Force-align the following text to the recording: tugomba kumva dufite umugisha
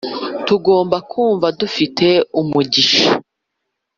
tugomba 0.45 0.97
kumva 1.11 1.47
dufite 1.59 2.07
umugisha 2.41 3.03